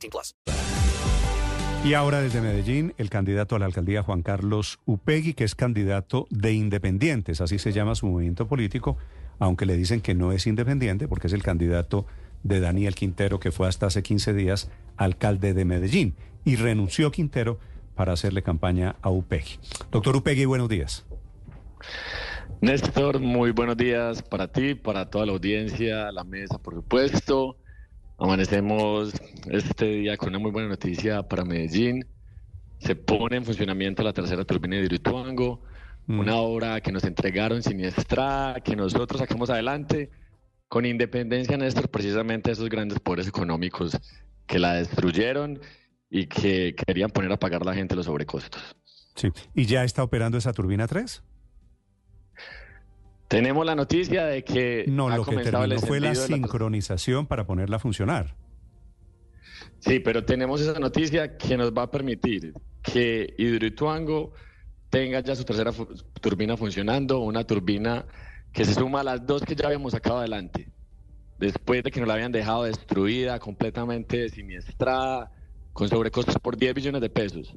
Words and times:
18 0.00 0.10
plus. 0.10 0.34
Y 1.82 1.94
ahora 1.94 2.20
desde 2.20 2.42
Medellín, 2.42 2.92
el 2.98 3.08
candidato 3.08 3.56
a 3.56 3.58
la 3.58 3.64
alcaldía 3.64 4.02
Juan 4.02 4.22
Carlos 4.22 4.80
Upegui, 4.84 5.32
que 5.32 5.44
es 5.44 5.54
candidato 5.54 6.26
de 6.28 6.52
independientes, 6.52 7.40
así 7.40 7.58
se 7.58 7.72
llama 7.72 7.94
su 7.94 8.06
movimiento 8.06 8.46
político, 8.46 8.98
aunque 9.38 9.64
le 9.64 9.78
dicen 9.78 10.02
que 10.02 10.14
no 10.14 10.32
es 10.32 10.46
independiente 10.46 11.08
porque 11.08 11.28
es 11.28 11.32
el 11.32 11.42
candidato 11.42 12.04
de 12.42 12.60
Daniel 12.60 12.94
Quintero, 12.94 13.40
que 13.40 13.50
fue 13.50 13.66
hasta 13.66 13.86
hace 13.86 14.02
15 14.02 14.34
días 14.34 14.70
alcalde 14.98 15.54
de 15.54 15.64
Medellín. 15.64 16.16
Y 16.44 16.56
renunció 16.56 17.10
Quintero 17.10 17.58
para 17.94 18.12
hacerle 18.12 18.42
campaña 18.42 18.96
a 19.00 19.08
Upegui. 19.10 19.58
Doctor 19.90 20.16
Upegui, 20.16 20.44
buenos 20.44 20.68
días. 20.68 21.06
Néstor, 22.60 23.20
muy 23.20 23.52
buenos 23.52 23.78
días 23.78 24.22
para 24.22 24.48
ti, 24.48 24.74
para 24.74 25.08
toda 25.08 25.24
la 25.24 25.32
audiencia, 25.32 26.12
la 26.12 26.24
mesa, 26.24 26.58
por 26.58 26.74
supuesto. 26.74 27.56
Amanecemos 28.20 29.14
este 29.46 29.86
día 29.86 30.18
con 30.18 30.28
una 30.28 30.38
muy 30.38 30.50
buena 30.50 30.68
noticia 30.68 31.22
para 31.22 31.42
Medellín. 31.42 32.04
Se 32.78 32.94
pone 32.94 33.36
en 33.36 33.46
funcionamiento 33.46 34.02
la 34.02 34.12
tercera 34.12 34.44
turbina 34.44 34.76
de 34.76 34.82
Hidroituango, 34.82 35.62
una 36.06 36.36
obra 36.36 36.82
que 36.82 36.92
nos 36.92 37.04
entregaron 37.04 37.62
siniestra, 37.62 38.56
que 38.62 38.76
nosotros 38.76 39.20
sacamos 39.20 39.48
adelante, 39.48 40.10
con 40.68 40.84
independencia, 40.84 41.56
Néstor, 41.56 41.88
precisamente 41.88 42.50
esos 42.50 42.68
grandes 42.68 43.00
poderes 43.00 43.26
económicos 43.26 43.98
que 44.46 44.58
la 44.58 44.74
destruyeron 44.74 45.58
y 46.10 46.26
que 46.26 46.74
querían 46.74 47.08
poner 47.08 47.32
a 47.32 47.38
pagar 47.38 47.64
la 47.64 47.72
gente 47.72 47.96
los 47.96 48.04
sobrecostos. 48.04 48.76
Sí. 49.14 49.28
¿Y 49.54 49.64
ya 49.64 49.82
está 49.82 50.02
operando 50.02 50.36
esa 50.36 50.52
turbina 50.52 50.86
3? 50.86 51.22
Tenemos 53.30 53.64
la 53.64 53.76
noticia 53.76 54.24
de 54.26 54.42
que 54.42 54.84
No, 54.88 55.08
lo 55.08 55.24
que 55.24 55.36
terminó 55.36 55.78
fue 55.78 56.00
la 56.00 56.16
sincronización 56.16 57.26
para 57.28 57.46
ponerla 57.46 57.76
a 57.76 57.78
funcionar. 57.78 58.34
Sí, 59.78 60.00
pero 60.00 60.24
tenemos 60.24 60.60
esa 60.60 60.76
noticia 60.80 61.36
que 61.36 61.56
nos 61.56 61.72
va 61.72 61.82
a 61.84 61.90
permitir 61.92 62.52
que 62.82 63.32
Hidroituango 63.38 64.32
tenga 64.88 65.20
ya 65.20 65.36
su 65.36 65.44
tercera 65.44 65.72
fu- 65.72 65.86
turbina 66.20 66.56
funcionando, 66.56 67.20
una 67.20 67.44
turbina 67.44 68.04
que 68.52 68.64
se 68.64 68.74
suma 68.74 69.02
a 69.02 69.04
las 69.04 69.24
dos 69.24 69.42
que 69.42 69.54
ya 69.54 69.66
habíamos 69.66 69.92
sacado 69.92 70.18
adelante, 70.18 70.72
después 71.38 71.84
de 71.84 71.92
que 71.92 72.00
nos 72.00 72.08
la 72.08 72.14
habían 72.14 72.32
dejado 72.32 72.64
destruida, 72.64 73.38
completamente 73.38 74.28
siniestrada, 74.28 75.30
con 75.72 75.88
sobrecostos 75.88 76.34
por 76.42 76.56
10 76.56 76.74
billones 76.74 77.00
de 77.00 77.10
pesos. 77.10 77.54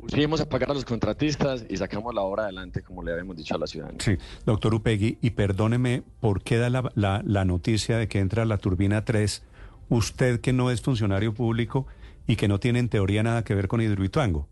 Pusimos 0.00 0.40
a 0.40 0.48
pagar 0.48 0.70
a 0.70 0.74
los 0.74 0.84
contratistas 0.84 1.64
y 1.68 1.76
sacamos 1.76 2.14
la 2.14 2.22
obra 2.22 2.44
adelante, 2.44 2.82
como 2.82 3.02
le 3.02 3.12
habíamos 3.12 3.36
dicho 3.36 3.54
a 3.54 3.58
la 3.58 3.66
ciudadanía. 3.66 4.00
Sí, 4.00 4.16
doctor 4.44 4.74
Upegui, 4.74 5.18
y 5.20 5.30
perdóneme, 5.30 6.02
¿por 6.20 6.42
qué 6.42 6.56
da 6.58 6.70
la, 6.70 6.90
la- 6.94 7.22
la 7.24 7.44
noticia 7.44 7.96
de 7.98 8.08
que 8.08 8.18
entra 8.18 8.44
la 8.44 8.58
turbina 8.58 9.04
3 9.04 9.42
usted 9.88 10.40
que 10.40 10.52
no 10.52 10.70
es 10.70 10.80
funcionario 10.80 11.34
público 11.34 11.86
y 12.26 12.36
que 12.36 12.48
no 12.48 12.58
tiene 12.58 12.78
en 12.80 12.88
teoría 12.88 13.22
nada 13.22 13.44
que 13.44 13.54
ver 13.54 13.68
con 13.68 13.80
Hidroituango? 13.80 14.48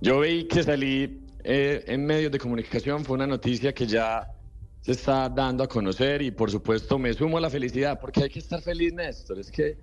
Yo 0.00 0.20
vi 0.20 0.44
que 0.44 0.62
salí 0.62 1.20
eh, 1.44 1.84
en 1.86 2.06
medios 2.06 2.32
de 2.32 2.38
comunicación, 2.38 3.04
fue 3.04 3.14
una 3.16 3.26
noticia 3.26 3.72
que 3.72 3.86
ya 3.86 4.32
se 4.80 4.92
está 4.92 5.28
dando 5.28 5.62
a 5.64 5.68
conocer 5.68 6.22
y 6.22 6.30
por 6.30 6.50
supuesto 6.50 6.98
me 6.98 7.12
sumo 7.12 7.38
a 7.38 7.40
la 7.40 7.50
felicidad 7.50 8.00
porque 8.00 8.22
hay 8.22 8.30
que 8.30 8.38
estar 8.38 8.60
feliz, 8.62 8.92
Néstor. 8.94 9.38
Es 9.38 9.50
que 9.50 9.76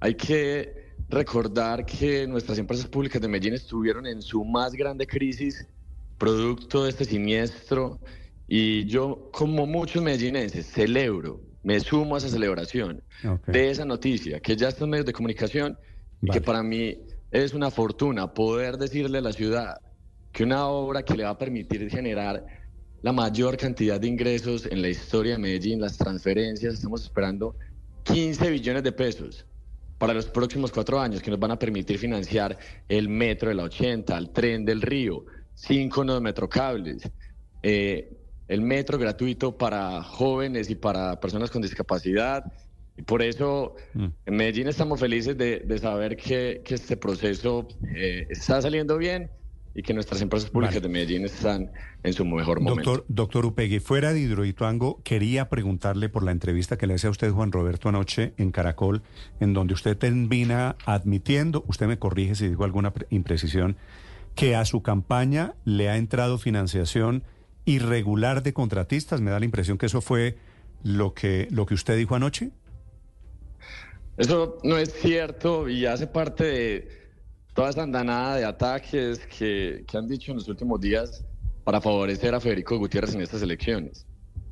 hay 0.00 0.14
que 0.14 0.87
recordar 1.08 1.84
que 1.86 2.26
nuestras 2.26 2.58
empresas 2.58 2.86
públicas 2.86 3.20
de 3.20 3.28
Medellín 3.28 3.54
estuvieron 3.54 4.06
en 4.06 4.20
su 4.22 4.44
más 4.44 4.72
grande 4.72 5.06
crisis 5.06 5.66
producto 6.18 6.84
de 6.84 6.90
este 6.90 7.04
siniestro 7.04 7.98
y 8.46 8.84
yo 8.86 9.30
como 9.32 9.66
muchos 9.66 10.02
medellinenses 10.02 10.66
celebro, 10.66 11.40
me 11.62 11.80
sumo 11.80 12.14
a 12.14 12.18
esa 12.18 12.28
celebración 12.28 13.02
Ok. 13.24 13.46
de 13.48 13.70
esa 13.70 13.84
noticia, 13.84 14.40
que 14.40 14.56
ya 14.56 14.68
está 14.68 14.84
en 14.84 14.90
medios 14.90 15.06
de 15.06 15.12
comunicación 15.12 15.78
y 16.22 16.28
Vale. 16.28 16.40
que 16.40 16.44
para 16.44 16.62
mí 16.62 16.98
es 17.30 17.52
una 17.54 17.70
fortuna 17.70 18.32
poder 18.32 18.76
decirle 18.76 19.18
a 19.18 19.22
la 19.22 19.32
ciudad 19.32 19.76
que 20.32 20.44
una 20.44 20.66
obra 20.68 21.02
que 21.02 21.14
le 21.14 21.24
va 21.24 21.30
a 21.30 21.38
permitir 21.38 21.88
generar 21.90 22.44
la 23.02 23.12
mayor 23.12 23.56
cantidad 23.56 24.00
de 24.00 24.08
ingresos 24.08 24.66
en 24.66 24.82
la 24.82 24.88
historia 24.88 25.32
de 25.32 25.38
Medellín, 25.38 25.80
las 25.80 25.96
transferencias, 25.96 26.74
estamos 26.74 27.02
esperando 27.04 27.54
15 28.04 28.50
billones 28.50 28.82
de 28.82 28.92
pesos 28.92 29.46
para 29.98 30.14
los 30.14 30.26
próximos 30.26 30.70
cuatro 30.70 31.00
años 31.00 31.20
que 31.20 31.30
nos 31.30 31.40
van 31.40 31.50
a 31.50 31.58
permitir 31.58 31.98
financiar 31.98 32.56
el 32.88 33.08
metro 33.08 33.48
de 33.48 33.56
la 33.56 33.64
80, 33.64 34.16
el 34.16 34.30
tren 34.30 34.64
del 34.64 34.80
río, 34.80 35.24
cinco 35.54 36.04
nuevos 36.04 36.22
metrocables, 36.22 37.02
eh, 37.62 38.16
el 38.46 38.60
metro 38.62 38.96
gratuito 38.98 39.56
para 39.58 40.02
jóvenes 40.02 40.70
y 40.70 40.76
para 40.76 41.18
personas 41.20 41.50
con 41.50 41.62
discapacidad. 41.62 42.44
Y 42.96 43.02
por 43.02 43.22
eso 43.22 43.74
Mm. 43.94 44.06
en 44.26 44.36
Medellín 44.36 44.68
estamos 44.68 44.98
felices 44.98 45.36
de, 45.36 45.60
de 45.60 45.78
saber 45.78 46.16
que, 46.16 46.62
que 46.64 46.74
este 46.74 46.96
proceso 46.96 47.68
eh, 47.94 48.26
está 48.30 48.60
saliendo 48.62 48.96
bien 48.98 49.30
y 49.74 49.82
que 49.82 49.94
nuestras 49.94 50.20
empresas 50.22 50.50
públicas 50.50 50.76
Vale. 50.76 50.88
de 50.88 50.92
Medellín 50.92 51.24
están 51.24 51.70
en 52.02 52.12
su 52.12 52.24
mejor 52.24 52.60
momento. 52.60 52.90
Doctor, 52.90 53.06
doctor 53.08 53.46
Upegui, 53.46 53.80
fuera 53.80 54.12
de 54.12 54.20
Hidroituango, 54.20 55.00
quería 55.04 55.48
preguntarle 55.48 56.08
por 56.08 56.22
la 56.24 56.32
entrevista 56.32 56.76
que 56.76 56.86
le 56.86 56.94
hice 56.94 57.06
a 57.06 57.10
usted, 57.10 57.30
Juan 57.30 57.52
Roberto, 57.52 57.88
anoche 57.88 58.32
en 58.38 58.50
Caracol, 58.50 59.02
en 59.40 59.54
donde 59.54 59.74
usted 59.74 59.96
termina 59.96 60.76
admitiendo, 60.84 61.64
usted 61.68 61.86
me 61.86 61.98
corrige 61.98 62.34
si 62.34 62.48
digo 62.48 62.64
alguna 62.64 62.92
pre- 62.92 63.06
imprecisión, 63.10 63.76
que 64.34 64.56
a 64.56 64.64
su 64.64 64.82
campaña 64.82 65.54
le 65.64 65.88
ha 65.88 65.96
entrado 65.96 66.38
financiación 66.38 67.22
irregular 67.64 68.42
de 68.42 68.52
contratistas. 68.52 69.20
Me 69.20 69.30
da 69.30 69.38
la 69.38 69.44
impresión 69.44 69.78
que 69.78 69.86
eso 69.86 70.00
fue 70.00 70.38
lo 70.82 71.12
que, 71.12 71.48
lo 71.50 71.66
que 71.66 71.74
usted 71.74 71.96
dijo 71.96 72.14
anoche. 72.14 72.50
Eso 74.16 74.58
no 74.64 74.78
es 74.78 74.92
cierto 74.94 75.68
y 75.68 75.86
hace 75.86 76.06
parte 76.06 76.44
de 76.44 77.07
toda 77.58 77.70
esa 77.70 77.82
andanada 77.82 78.36
de 78.36 78.44
ataques 78.44 79.18
que, 79.36 79.82
que 79.84 79.98
han 79.98 80.06
dicho 80.06 80.30
en 80.30 80.36
los 80.38 80.46
últimos 80.46 80.80
días 80.80 81.24
para 81.64 81.80
favorecer 81.80 82.32
a 82.32 82.38
Federico 82.38 82.78
Gutiérrez 82.78 83.16
en 83.16 83.20
estas 83.20 83.42
elecciones. 83.42 84.06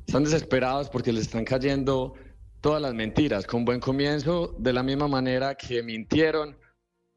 Están 0.05 0.25
desesperados 0.25 0.89
porque 0.89 1.13
les 1.13 1.21
están 1.21 1.45
cayendo 1.45 2.15
todas 2.59 2.81
las 2.81 2.93
mentiras. 2.93 3.47
Con 3.47 3.63
buen 3.63 3.79
comienzo, 3.79 4.53
de 4.59 4.73
la 4.73 4.83
misma 4.83 5.07
manera 5.07 5.55
que 5.55 5.81
mintieron, 5.83 6.57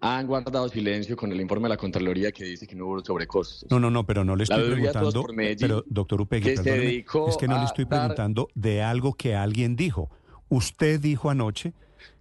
han 0.01 0.29
guardado 0.29 0.69
silencio 0.69 1.17
con 1.17 1.33
el 1.33 1.41
informe 1.41 1.65
de 1.65 1.71
la 1.71 1.77
Contraloría 1.77 2.31
que 2.31 2.45
dice 2.45 2.69
que 2.69 2.77
no 2.77 2.87
hubo 2.87 3.05
sobrecostos. 3.05 3.67
No, 3.69 3.81
no, 3.81 3.91
no, 3.91 4.07
pero 4.07 4.25
no 4.25 4.37
le 4.37 4.45
estoy 4.45 4.71
preguntando. 4.71 5.25
Pero, 5.59 5.85
doctor 5.89 6.21
Upegui, 6.21 6.45
que 6.45 6.53
es 6.53 7.37
que 7.37 7.49
no 7.49 7.59
le 7.59 7.65
estoy 7.65 7.85
dar- 7.87 8.03
preguntando 8.03 8.47
de 8.55 8.81
algo 8.81 9.15
que 9.15 9.35
alguien 9.35 9.75
dijo. 9.75 10.09
Usted 10.49 11.01
dijo 11.01 11.31
anoche 11.31 11.73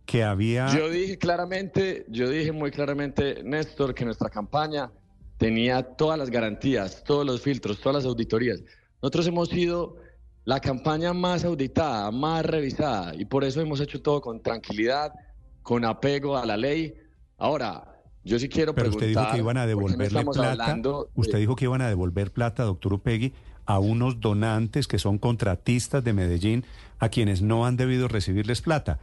que 0.09 0.24
había. 0.24 0.68
Yo 0.75 0.90
dije 0.90 1.20
claramente, 1.20 2.06
yo 2.09 2.28
dije 2.30 2.52
muy 2.52 2.72
claramente, 2.72 3.44
Néstor, 3.44 3.94
que 3.94 4.06
nuestra 4.06 4.28
campaña 4.30 4.92
tenía 5.38 5.84
todas 5.84 6.18
las 6.18 6.31
garantías, 6.31 7.03
todos 7.03 7.25
los 7.28 7.42
filtros, 7.42 7.80
todas 7.80 7.97
las 8.03 8.06
auditorías. 8.06 8.59
Nosotros 9.03 9.28
hemos 9.28 9.50
sido 9.50 9.97
la 10.46 10.59
campaña 10.59 11.14
más 11.14 11.44
auditada, 11.46 12.09
más 12.09 12.44
revisada, 12.44 13.14
y 13.16 13.25
por 13.25 13.44
eso 13.44 13.62
hemos 13.62 13.80
hecho 13.81 14.02
todo 14.02 14.20
con 14.20 14.42
tranquilidad, 14.42 15.14
con 15.62 15.86
apego 15.86 16.36
a 16.38 16.46
la 16.47 16.58
ley. 16.58 16.96
Ahora, 17.38 18.02
yo 18.23 18.40
sí 18.40 18.50
quiero 18.50 18.73
Pero 18.73 18.90
usted 18.90 19.00
preguntar. 19.00 19.26
dijo 19.26 19.34
que 19.34 19.40
iban 19.40 19.58
a 19.58 19.62
¿por 19.62 19.70
qué 19.70 19.76
no 19.76 19.79
devolverle 19.97 20.26
plata. 20.26 20.73
de- 20.76 21.05
Usted 21.14 21.38
dijo 21.38 21.55
que 21.55 21.66
iban 21.66 21.82
a 21.84 21.88
devolver 21.88 22.32
plata, 22.32 22.64
doctor 22.64 22.94
Upegui, 22.94 23.32
a 23.67 23.78
unos 23.78 24.20
donantes 24.20 24.88
que 24.88 24.97
son 24.97 25.20
contratistas 25.20 26.03
de 26.03 26.14
Medellín, 26.14 26.66
a 26.97 27.09
quienes 27.09 27.44
no 27.44 27.67
han 27.67 27.78
debido 27.78 28.08
recibirles 28.08 28.62
plata. 28.64 28.97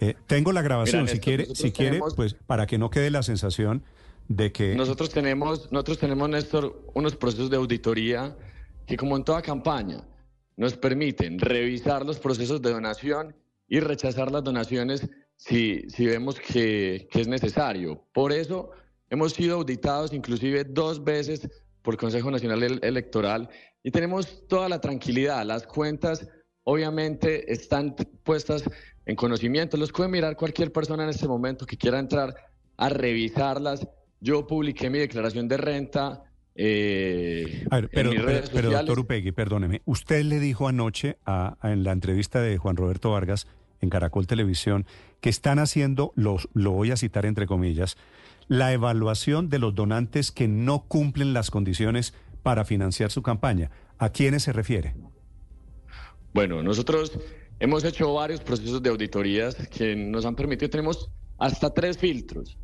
Eh, 0.00 0.14
tengo 0.26 0.52
la 0.52 0.62
grabación, 0.62 1.02
Mira, 1.02 1.12
si 1.12 1.16
Néstor, 1.18 1.24
quiere, 1.24 1.54
si 1.54 1.72
quiere, 1.72 1.90
tenemos- 1.92 2.14
pues 2.14 2.34
para 2.34 2.66
que 2.66 2.78
no 2.78 2.90
quede 2.90 3.10
la 3.10 3.22
sensación 3.22 3.82
de 4.28 4.52
que 4.52 4.74
Nosotros 4.74 5.10
tenemos, 5.10 5.72
nosotros 5.72 5.98
tenemos, 5.98 6.28
Néstor, 6.28 6.82
unos 6.94 7.16
procesos 7.16 7.50
de 7.50 7.56
auditoría 7.56 8.36
que, 8.86 8.96
como 8.96 9.16
en 9.16 9.24
toda 9.24 9.42
campaña, 9.42 10.04
nos 10.56 10.76
permiten 10.76 11.38
revisar 11.38 12.04
los 12.04 12.18
procesos 12.18 12.60
de 12.62 12.70
donación 12.70 13.34
y 13.68 13.80
rechazar 13.80 14.30
las 14.30 14.44
donaciones 14.44 15.08
si, 15.36 15.82
si 15.88 16.06
vemos 16.06 16.38
que, 16.40 17.06
que 17.10 17.20
es 17.20 17.28
necesario. 17.28 18.04
Por 18.12 18.32
eso 18.32 18.70
hemos 19.10 19.32
sido 19.32 19.56
auditados 19.56 20.12
inclusive 20.12 20.64
dos 20.64 21.02
veces 21.04 21.48
por 21.82 21.96
Consejo 21.96 22.30
Nacional 22.30 22.62
El- 22.62 22.80
Electoral 22.82 23.48
y 23.82 23.90
tenemos 23.90 24.46
toda 24.48 24.68
la 24.68 24.80
tranquilidad. 24.80 25.44
Las 25.46 25.66
cuentas 25.66 26.26
obviamente 26.64 27.50
están 27.52 27.94
puestas 28.24 28.64
en 29.08 29.16
conocimiento. 29.16 29.76
Los 29.76 29.90
puede 29.90 30.08
mirar 30.08 30.36
cualquier 30.36 30.70
persona 30.70 31.02
en 31.02 31.08
este 31.10 31.26
momento 31.26 31.66
que 31.66 31.76
quiera 31.76 31.98
entrar 31.98 32.34
a 32.76 32.88
revisarlas. 32.88 33.88
Yo 34.20 34.46
publiqué 34.46 34.90
mi 34.90 34.98
declaración 34.98 35.48
de 35.48 35.56
renta. 35.56 36.22
Eh, 36.54 37.64
A 37.70 37.76
ver, 37.80 37.88
pero, 37.92 38.10
en 38.10 38.16
mis 38.16 38.24
pero, 38.24 38.26
redes 38.32 38.50
pero, 38.50 38.62
sociales. 38.68 38.86
doctor 38.86 38.98
Upegui, 39.04 39.32
perdóneme, 39.32 39.80
usted 39.84 40.24
le 40.24 40.40
dijo 40.40 40.66
anoche 40.68 41.16
a- 41.24 41.56
a- 41.60 41.72
en 41.72 41.84
la 41.84 41.92
entrevista 41.92 42.40
de 42.40 42.58
Juan 42.58 42.76
Roberto 42.76 43.10
Vargas 43.12 43.46
en 43.80 43.90
Caracol 43.90 44.26
Televisión 44.26 44.84
que 45.20 45.30
están 45.30 45.58
haciendo, 45.60 46.12
los, 46.16 46.48
lo 46.54 46.72
voy 46.72 46.90
a 46.90 46.96
citar 46.96 47.26
entre 47.26 47.46
comillas, 47.46 47.96
la 48.48 48.72
evaluación 48.72 49.48
de 49.48 49.58
los 49.60 49.74
donantes 49.74 50.32
que 50.32 50.48
no 50.48 50.84
cumplen 50.88 51.32
las 51.32 51.50
condiciones 51.50 52.12
para 52.42 52.64
financiar 52.64 53.10
su 53.12 53.22
campaña. 53.22 53.70
¿A 53.98 54.10
quiénes 54.10 54.42
se 54.42 54.52
refiere? 54.52 54.94
Bueno, 56.34 56.62
nosotros 56.62 57.18
hemos 57.60 57.84
hecho 57.84 58.14
varios 58.14 58.40
procesos 58.40 58.82
de 58.82 58.90
auditorías 58.90 59.54
que 59.68 59.94
nos 59.96 60.24
han 60.24 60.34
permitido, 60.34 60.70
tenemos 60.70 61.10
hasta 61.38 61.72
tres 61.72 61.98
filtros. 61.98 62.58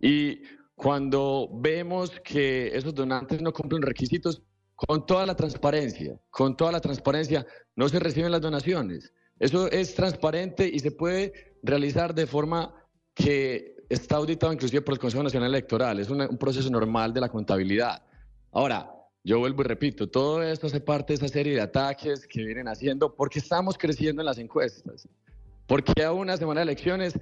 Y 0.00 0.42
cuando 0.74 1.48
vemos 1.52 2.10
que 2.20 2.68
esos 2.76 2.94
donantes 2.94 3.40
no 3.40 3.52
cumplen 3.52 3.82
requisitos, 3.82 4.42
con 4.74 5.04
toda 5.06 5.26
la 5.26 5.34
transparencia, 5.34 6.20
con 6.30 6.56
toda 6.56 6.70
la 6.70 6.80
transparencia, 6.80 7.44
no 7.74 7.88
se 7.88 7.98
reciben 7.98 8.30
las 8.30 8.40
donaciones. 8.40 9.12
Eso 9.40 9.68
es 9.70 9.94
transparente 9.94 10.68
y 10.72 10.78
se 10.78 10.92
puede 10.92 11.56
realizar 11.62 12.14
de 12.14 12.26
forma 12.26 12.72
que 13.14 13.74
está 13.88 14.16
auditado 14.16 14.52
inclusive 14.52 14.82
por 14.82 14.94
el 14.94 15.00
Consejo 15.00 15.24
Nacional 15.24 15.50
Electoral. 15.50 15.98
Es 15.98 16.10
una- 16.10 16.28
un 16.28 16.38
proceso 16.38 16.70
normal 16.70 17.12
de 17.12 17.20
la 17.20 17.28
contabilidad. 17.28 18.02
Ahora, 18.52 18.88
yo 19.28 19.38
vuelvo 19.40 19.60
y 19.60 19.66
repito, 19.66 20.08
todo 20.08 20.42
esto 20.42 20.68
hace 20.68 20.80
parte 20.80 21.12
de 21.12 21.16
esa 21.16 21.28
serie 21.28 21.52
de 21.52 21.60
ataques 21.60 22.26
que 22.26 22.42
vienen 22.42 22.66
haciendo 22.66 23.14
porque 23.14 23.40
estamos 23.40 23.76
creciendo 23.76 24.22
en 24.22 24.26
las 24.26 24.38
encuestas. 24.38 25.06
Porque 25.66 26.02
a 26.02 26.12
una 26.12 26.38
semana 26.38 26.60
de 26.60 26.62
elecciones 26.62 27.12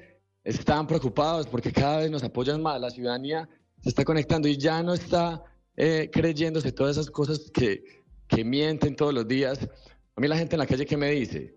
están 0.45 0.87
preocupados 0.87 1.49
porque 1.49 1.73
cada 1.73 1.99
vez 1.99 2.11
nos 2.13 2.23
apoyan 2.23 2.63
más. 2.63 2.81
La 2.81 2.91
ciudadanía 2.91 3.49
se 3.83 3.89
está 3.89 4.05
conectando 4.05 4.47
y 4.47 4.57
ya 4.57 4.85
no 4.85 4.95
está 4.95 5.43
eh, 5.77 6.09
creyéndose 6.13 6.71
todas 6.71 6.97
esas 6.97 7.11
cosas 7.11 7.51
que, 7.53 7.83
que 8.29 8.45
mienten 8.45 8.95
todos 8.95 9.13
los 9.13 9.27
días. 9.27 9.69
A 10.15 10.21
mí 10.21 10.29
la 10.29 10.39
gente 10.39 10.55
en 10.55 10.61
la 10.61 10.67
calle 10.69 10.87
que 10.87 10.97
me 10.97 11.11
dice, 11.11 11.57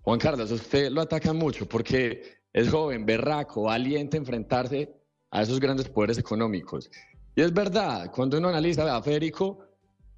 Juan 0.00 0.18
Carlos, 0.18 0.50
usted 0.50 0.90
lo 0.90 1.02
atacan 1.02 1.36
mucho 1.36 1.68
porque 1.68 2.22
es 2.54 2.70
joven, 2.70 3.04
berraco, 3.04 3.64
valiente 3.64 4.16
enfrentarse 4.16 4.94
a 5.30 5.42
esos 5.42 5.60
grandes 5.60 5.90
poderes 5.90 6.16
económicos. 6.16 6.90
Y 7.38 7.40
es 7.40 7.52
verdad, 7.52 8.10
cuando 8.10 8.36
uno 8.36 8.48
analiza, 8.48 8.82
vea, 8.82 9.00
Federico 9.00 9.60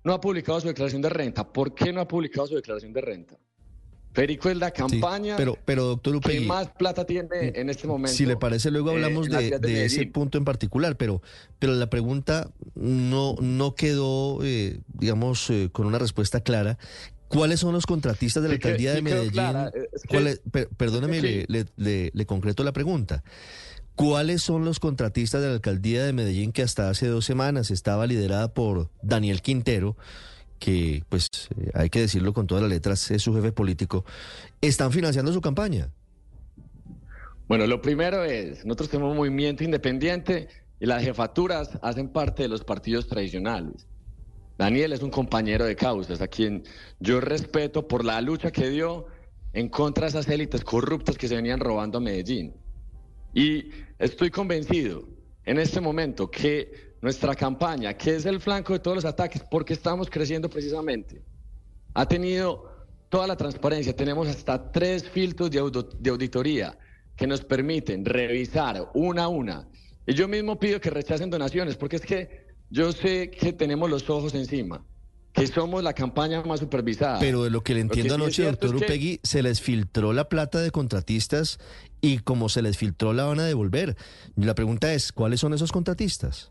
no 0.05 0.15
ha 0.15 0.21
publicado 0.23 0.59
su 0.59 0.69
declaración 0.69 1.03
de 1.03 1.11
renta. 1.11 1.53
¿Por 1.53 1.75
qué 1.75 1.93
no 1.93 2.01
ha 2.01 2.09
publicado 2.09 2.47
su 2.47 2.55
declaración 2.55 2.95
de 2.95 3.03
renta? 3.03 3.37
Federico 4.15 4.49
es 4.49 4.57
la 4.57 4.69
Sí, 4.69 4.73
campaña 4.75 5.37
pero, 5.37 5.59
pero 5.67 5.85
doctor 5.85 6.15
que 6.15 6.29
Upegui, 6.31 6.47
más 6.47 6.69
plata 6.69 7.05
tiene 7.05 7.29
en 7.55 7.69
este 7.69 7.87
momento. 7.87 8.17
si 8.17 8.25
le 8.25 8.39
parece, 8.39 8.71
luego 8.71 8.89
hablamos 8.93 9.29
de, 9.29 9.85
ese 9.85 10.07
punto 10.07 10.39
en 10.39 10.47
particular, 10.47 10.97
pero, 10.97 11.21
pero 11.59 11.75
la 11.75 11.91
pregunta 11.91 12.51
no, 12.75 13.35
no 13.39 13.75
quedó, 13.75 14.39
eh, 14.43 14.81
digamos, 14.95 15.51
eh, 15.51 15.69
con 15.71 15.85
una 15.87 15.99
respuesta 15.99 16.41
clara. 16.41 16.79
¿Cuáles 17.29 17.61
son 17.61 17.75
los 17.75 17.85
contratistas 17.85 18.43
de 18.43 18.49
la 18.49 18.57
que- 18.59 18.67
alcaldía 18.69 18.95
de 18.95 19.03
Medellín? 19.03 19.45
es 19.93 20.03
que- 20.05 20.09
¿Cuál 20.09 20.27
es- 20.27 20.41
per- 20.51 20.69
perdóneme, 20.71 21.19
es 21.19 21.23
que 21.23 21.45
le, 21.49 21.59
le- 21.65 21.67
le- 21.77 22.11
le 22.15 22.27
concreto 22.27 22.65
la 22.65 22.73
pregunta. 22.73 23.23
¿Cuáles 23.95 24.43
son 24.43 24.65
los 24.65 24.81
contratistas 24.81 25.43
de 25.43 25.49
la 25.49 25.55
alcaldía 25.55 26.05
de 26.05 26.13
Medellín 26.13 26.53
que 26.53 26.63
hasta 26.63 26.89
hace 26.89 27.07
dos 27.07 27.25
semanas 27.25 27.71
estaba 27.71 28.07
liderada 28.07 28.55
por 28.55 28.89
Daniel 29.03 29.43
Quintero, 29.43 29.97
que 30.59 31.05
pues 31.09 31.29
eh, 31.57 31.71
hay 31.75 31.91
que 31.91 32.01
decirlo 32.01 32.33
con 32.33 32.47
todas 32.47 32.63
las 32.63 32.71
letras, 32.71 33.11
es 33.11 33.23
su 33.23 33.35
jefe 33.35 33.53
político, 33.53 34.05
están 34.61 34.93
financiando 34.93 35.33
su 35.33 35.41
campaña? 35.41 35.91
Bueno, 37.49 37.67
lo 37.67 37.83
primero 37.83 38.25
es, 38.25 38.65
nosotros 38.65 38.91
tenemos 38.91 39.11
un 39.11 39.17
movimiento 39.17 39.65
independiente 39.65 40.49
y 40.79 40.87
las 40.87 41.03
jefaturas 41.03 41.79
hacen 41.83 42.09
parte 42.09 42.45
de 42.45 42.49
los 42.49 42.65
partidos 42.65 43.07
tradicionales. 43.07 43.87
Daniel 44.57 44.93
es 44.93 45.03
un 45.03 45.11
compañero 45.11 45.65
de 45.65 45.75
causas 45.75 46.21
a 46.21 46.29
quien 46.29 46.65
yo 47.01 47.21
respeto 47.21 47.89
por 47.89 48.05
la 48.05 48.21
lucha 48.21 48.51
que 48.51 48.69
dio 48.69 49.07
en 49.53 49.69
contra 49.69 50.05
de 50.05 50.11
esas 50.11 50.29
élites 50.29 50.65
corruptas 50.65 51.17
que 51.17 51.29
se 51.29 51.35
venían 51.35 51.61
robando 51.61 51.99
a 51.99 52.01
Medellín. 52.01 52.55
Y 53.35 53.71
estoy 53.99 54.31
convencido 54.31 55.09
en 55.45 55.59
este 55.59 55.81
momento 55.81 56.31
que 56.31 56.95
nuestra 57.01 57.35
campaña, 57.35 57.95
que 57.95 58.17
es 58.17 58.27
el 58.27 58.41
flanco 58.41 58.73
de 58.73 58.79
todos 58.79 58.97
los 58.97 59.05
ataques, 59.05 59.43
porque 59.51 59.75
estamos 59.75 60.11
creciendo 60.11 60.51
precisamente, 60.51 61.23
ha 61.95 62.07
tenido 62.07 62.71
toda 63.09 63.27
la 63.27 63.37
transparencia. 63.37 63.95
Tenemos 63.95 64.29
hasta 64.29 64.71
tres 64.71 65.09
filtros 65.09 65.51
de, 65.51 65.59
auditoría 66.11 66.79
que 67.17 67.27
nos 67.27 67.43
permiten 67.43 68.05
revisar 68.05 68.91
una 68.95 69.25
a 69.25 69.29
una. 69.29 69.69
Y 70.07 70.15
yo 70.15 70.29
mismo 70.29 70.59
pido 70.59 70.81
que 70.81 70.91
rechacen 70.91 71.31
donaciones, 71.31 71.77
porque 71.77 71.97
es 71.97 72.03
que 72.03 72.47
yo 72.71 72.93
sé 72.93 73.31
que 73.31 73.53
tenemos 73.53 73.91
los 73.91 74.09
ojos 74.09 74.35
encima, 74.35 74.85
que 75.33 75.47
somos 75.47 75.83
la 75.83 75.93
campaña 75.93 76.43
más 76.43 76.61
supervisada. 76.61 77.19
Pero 77.21 77.45
de 77.45 77.51
lo 77.51 77.63
que 77.63 77.75
le 77.75 77.81
entiendo 77.81 78.15
sí 78.15 78.21
anoche, 78.21 78.43
cierto 78.43 78.67
doctor 78.67 78.81
que- 78.81 78.93
Upegui, 78.93 79.21
se 79.23 79.43
les 79.43 79.61
filtró 79.61 80.13
la 80.13 80.29
plata 80.29 80.61
de 80.61 80.71
contratistas 80.71 81.59
y 82.01 82.19
como 82.19 82.49
se 82.49 82.63
les 82.63 82.77
filtró 82.77 83.13
la 83.13 83.25
van 83.25 83.41
a 83.41 83.45
devolver. 83.45 83.97
La 84.37 84.55
pregunta 84.55 84.93
es, 84.93 85.13
¿cuáles 85.13 85.41
son 85.41 85.55
esos 85.55 85.71
contratistas? 85.73 86.51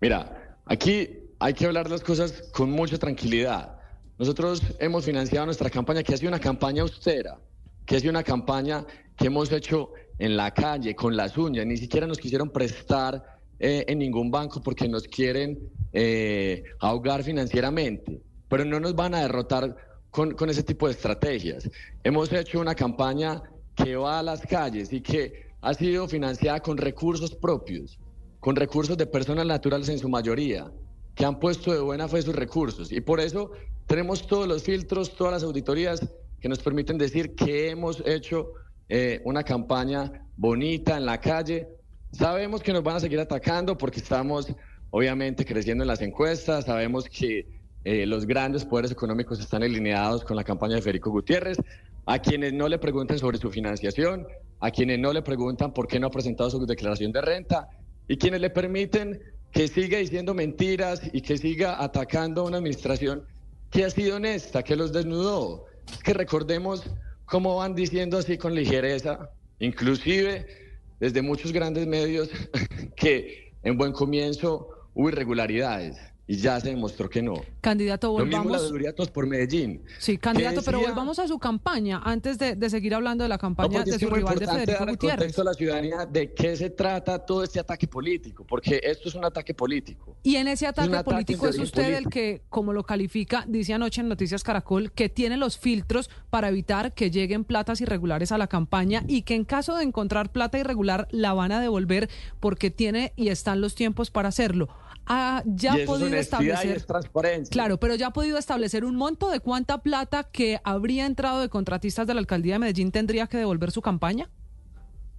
Mira, 0.00 0.58
aquí 0.66 1.08
hay 1.38 1.54
que 1.54 1.66
hablar 1.66 1.90
las 1.90 2.02
cosas 2.02 2.32
con 2.52 2.70
mucha 2.70 2.98
tranquilidad. 2.98 3.78
Nosotros 4.18 4.60
hemos 4.80 5.04
financiado 5.04 5.46
nuestra 5.46 5.70
campaña, 5.70 6.02
que 6.02 6.14
ha 6.14 6.16
sido 6.16 6.28
una 6.28 6.40
campaña 6.40 6.82
austera, 6.82 7.38
que 7.86 7.96
ha 7.96 8.00
sido 8.00 8.10
una 8.10 8.22
campaña 8.24 8.84
que 9.16 9.26
hemos 9.26 9.50
hecho 9.52 9.90
en 10.18 10.36
la 10.36 10.52
calle, 10.52 10.94
con 10.94 11.16
las 11.16 11.36
uñas. 11.38 11.64
Ni 11.66 11.76
siquiera 11.76 12.06
nos 12.06 12.18
quisieron 12.18 12.50
prestar 12.50 13.37
eh, 13.58 13.84
en 13.88 13.98
ningún 13.98 14.30
banco 14.30 14.60
porque 14.62 14.88
nos 14.88 15.04
quieren 15.04 15.58
eh, 15.92 16.62
ahogar 16.80 17.22
financieramente. 17.22 18.20
Pero 18.48 18.64
no 18.64 18.80
nos 18.80 18.94
van 18.94 19.14
a 19.14 19.22
derrotar 19.22 19.76
con, 20.10 20.32
con 20.34 20.48
ese 20.50 20.62
tipo 20.62 20.86
de 20.86 20.92
estrategias. 20.92 21.68
Hemos 22.02 22.32
hecho 22.32 22.60
una 22.60 22.74
campaña 22.74 23.42
que 23.74 23.96
va 23.96 24.18
a 24.18 24.22
las 24.22 24.40
calles 24.42 24.92
y 24.92 25.00
que 25.00 25.48
ha 25.60 25.74
sido 25.74 26.08
financiada 26.08 26.60
con 26.60 26.76
recursos 26.76 27.34
propios 27.34 27.98
con 28.40 28.56
recursos 28.56 28.96
de 28.96 29.06
personas 29.06 29.46
naturales 29.46 29.88
en 29.88 29.98
su 29.98 30.08
mayoría, 30.08 30.70
que 31.14 31.24
han 31.24 31.38
puesto 31.40 31.72
de 31.72 31.80
buena 31.80 32.08
fe 32.08 32.22
sus 32.22 32.34
recursos. 32.34 32.92
Y 32.92 33.00
por 33.00 33.20
eso 33.20 33.50
tenemos 33.86 34.26
todos 34.26 34.46
los 34.46 34.62
filtros, 34.62 35.14
todas 35.14 35.32
las 35.32 35.42
auditorías 35.42 36.08
que 36.40 36.48
nos 36.48 36.60
permiten 36.60 36.98
decir 36.98 37.34
que 37.34 37.70
hemos 37.70 38.02
hecho 38.06 38.52
eh, 38.88 39.20
una 39.24 39.42
campaña 39.42 40.24
bonita 40.36 40.96
en 40.96 41.06
la 41.06 41.20
calle. 41.20 41.68
Sabemos 42.12 42.62
que 42.62 42.72
nos 42.72 42.82
van 42.82 42.96
a 42.96 43.00
seguir 43.00 43.20
atacando 43.20 43.76
porque 43.76 44.00
estamos 44.00 44.52
obviamente 44.90 45.44
creciendo 45.44 45.84
en 45.84 45.88
las 45.88 46.00
encuestas, 46.00 46.64
sabemos 46.64 47.04
que 47.08 47.46
eh, 47.84 48.06
los 48.06 48.26
grandes 48.26 48.64
poderes 48.64 48.90
económicos 48.90 49.38
están 49.40 49.62
alineados 49.62 50.24
con 50.24 50.36
la 50.36 50.44
campaña 50.44 50.76
de 50.76 50.82
Federico 50.82 51.10
Gutiérrez. 51.10 51.58
A 52.06 52.18
quienes 52.20 52.54
no 52.54 52.68
le 52.68 52.78
pregunten 52.78 53.18
sobre 53.18 53.36
su 53.36 53.50
financiación, 53.50 54.26
a 54.60 54.70
quienes 54.70 54.98
no 54.98 55.12
le 55.12 55.20
preguntan 55.20 55.74
por 55.74 55.86
qué 55.86 56.00
no 56.00 56.06
ha 56.06 56.10
presentado 56.10 56.50
su 56.50 56.64
declaración 56.64 57.12
de 57.12 57.20
renta, 57.20 57.68
y 58.08 58.16
quienes 58.16 58.40
le 58.40 58.48
permiten 58.48 59.20
que 59.52 59.68
siga 59.68 59.98
diciendo 59.98 60.32
mentiras 60.32 61.02
y 61.12 61.20
que 61.20 61.36
siga 61.36 61.82
atacando 61.82 62.40
a 62.40 62.44
una 62.44 62.56
administración 62.56 63.24
que 63.70 63.84
ha 63.84 63.90
sido 63.90 64.16
honesta, 64.16 64.62
que 64.62 64.74
los 64.74 64.92
desnudó. 64.92 65.66
Es 65.92 66.02
que 66.02 66.14
recordemos 66.14 66.82
cómo 67.26 67.56
van 67.56 67.74
diciendo 67.74 68.16
así 68.16 68.38
con 68.38 68.54
ligereza, 68.54 69.30
inclusive 69.58 70.67
desde 71.00 71.22
muchos 71.22 71.52
grandes 71.52 71.86
medios, 71.86 72.30
que 72.96 73.52
en 73.62 73.76
buen 73.76 73.92
comienzo 73.92 74.68
hubo 74.94 75.08
irregularidades 75.08 75.96
y 76.28 76.36
ya 76.36 76.60
se 76.60 76.68
demostró 76.68 77.08
que 77.08 77.22
no. 77.22 77.40
Candidato, 77.62 78.08
Lo 78.18 78.24
mismo 78.26 78.30
la 78.30 78.42
volvamos. 78.42 78.62
veeduría 78.62 78.94
Todos 78.94 79.10
por 79.10 79.26
Medellín. 79.26 79.82
Sí, 79.98 80.18
candidato, 80.18 80.60
pero 80.62 80.78
volvamos 80.80 81.18
a 81.18 81.26
su 81.26 81.38
campaña 81.38 82.02
antes 82.04 82.38
de, 82.38 82.54
de 82.54 82.70
seguir 82.70 82.94
hablando 82.94 83.24
de 83.24 83.28
la 83.28 83.38
campaña 83.38 83.82
de 83.82 83.98
su 83.98 84.06
es 84.06 84.12
rival 84.12 84.38
de 84.38 84.46
Federico 84.46 84.78
dar 84.78 84.90
Gutiérrez. 84.90 85.18
contexto 85.18 85.40
a 85.42 85.44
la 85.46 85.54
ciudadanía 85.54 86.06
de 86.06 86.34
qué 86.34 86.54
se 86.54 86.68
trata 86.70 87.18
todo 87.18 87.42
este 87.42 87.58
ataque 87.58 87.88
político, 87.88 88.44
porque 88.46 88.78
esto 88.84 89.08
es 89.08 89.14
un 89.14 89.24
ataque 89.24 89.54
político. 89.54 90.16
Y 90.22 90.36
en 90.36 90.48
ese 90.48 90.66
ataque 90.66 91.02
político 91.02 91.48
es 91.48 91.58
usted 91.58 91.94
el 91.94 92.08
que, 92.08 92.42
como 92.50 92.74
lo 92.74 92.84
califica, 92.84 93.44
dice 93.48 93.72
anoche 93.72 94.02
en 94.02 94.08
Noticias 94.08 94.44
Caracol, 94.44 94.92
que 94.92 95.08
tiene 95.08 95.38
los 95.38 95.56
filtros 95.56 96.10
para 96.28 96.50
evitar 96.50 96.92
que 96.92 97.10
lleguen 97.10 97.44
platas 97.44 97.80
irregulares 97.80 98.32
a 98.32 98.38
la 98.38 98.48
campaña 98.48 99.02
y 99.08 99.22
que 99.22 99.34
en 99.34 99.44
caso 99.46 99.76
de 99.76 99.84
encontrar 99.84 100.30
plata 100.30 100.58
irregular 100.58 101.08
la 101.10 101.32
van 101.32 101.52
a 101.52 101.60
devolver 101.60 102.10
porque 102.38 102.70
tiene 102.70 103.14
y 103.16 103.28
están 103.28 103.62
los 103.62 103.74
tiempos 103.74 104.10
para 104.10 104.28
hacerlo. 104.28 104.68
Ah, 105.08 105.42
ya 105.46 105.70
y 105.70 105.80
ha 105.80 105.82
eso 105.82 105.82
es 105.82 105.86
podido 105.86 106.06
honestidad 106.08 106.40
y 106.42 106.48
establecer. 106.50 106.76
es 106.76 106.86
transparencia. 106.86 107.50
Claro, 107.52 107.78
pero 107.80 107.94
ya 107.94 108.08
ha 108.08 108.12
podido 108.12 108.38
establecer 108.38 108.84
un 108.84 108.94
monto 108.96 109.30
de 109.30 109.40
cuánta 109.40 109.78
plata 109.82 110.24
que 110.24 110.60
habría 110.64 111.06
entrado 111.06 111.40
de 111.40 111.48
contratistas 111.48 112.06
de 112.06 112.14
la 112.14 112.20
alcaldía 112.20 112.54
de 112.54 112.58
Medellín 112.60 112.90
tendría 112.92 113.26
que 113.26 113.38
devolver 113.38 113.70
su 113.70 113.80
campaña. 113.82 114.28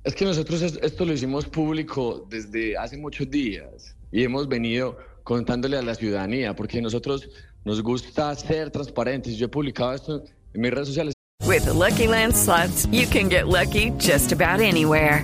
Es 0.04 0.16
que 0.16 0.26
nosotros 0.26 0.62
es- 0.62 0.80
esto 0.82 1.06
lo 1.06 1.14
hicimos 1.14 1.46
público 1.46 2.26
desde 2.30 2.78
hace 2.78 2.98
muchos 2.98 3.30
días 3.30 3.96
y 4.12 4.24
hemos 4.24 4.48
venido 4.48 4.98
contándole 5.24 5.78
a 5.78 5.82
la 5.82 5.94
ciudadanía, 5.96 6.56
porque 6.56 6.82
nosotros 6.82 7.30
nos 7.66 7.82
gusta 7.84 8.34
ser 8.36 8.72
transparentes. 8.72 9.38
Yo 9.38 9.46
he 9.48 9.50
publicado 9.50 9.94
esto 9.94 10.24
en 10.54 10.62
mis 10.62 10.72
redes 10.72 10.88
sociales. 10.88 11.14
With 11.46 11.64
the 11.66 11.74
Lucky 11.74 12.08
Land 12.08 12.34
slots, 12.34 12.88
you 12.92 13.08
can 13.12 13.30
get 13.30 13.46
lucky 13.46 13.92
just 14.00 14.32
about 14.32 14.62
anywhere. 14.62 15.24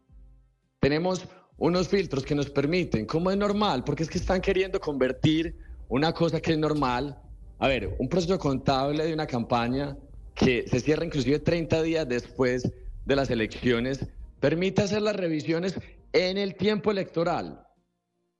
Tenemos 0.85 1.27
unos 1.57 1.87
filtros 1.87 2.25
que 2.25 2.33
nos 2.33 2.49
permiten, 2.49 3.05
como 3.05 3.29
es 3.29 3.37
normal, 3.37 3.83
porque 3.83 4.01
es 4.01 4.09
que 4.09 4.17
están 4.17 4.41
queriendo 4.41 4.79
convertir 4.79 5.55
una 5.89 6.11
cosa 6.11 6.41
que 6.41 6.53
es 6.53 6.57
normal. 6.57 7.21
A 7.59 7.67
ver, 7.67 7.95
un 7.99 8.09
proceso 8.09 8.39
contable 8.39 9.05
de 9.05 9.13
una 9.13 9.27
campaña 9.27 9.95
que 10.33 10.65
se 10.67 10.79
cierra 10.79 11.05
inclusive 11.05 11.37
30 11.37 11.83
días 11.83 12.09
después 12.09 12.71
de 13.05 13.15
las 13.15 13.29
elecciones, 13.29 14.07
permite 14.39 14.81
hacer 14.81 15.03
las 15.03 15.15
revisiones 15.15 15.75
en 16.13 16.39
el 16.39 16.55
tiempo 16.55 16.89
electoral 16.89 17.61